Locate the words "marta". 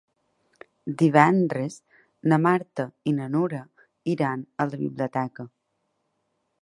2.45-2.85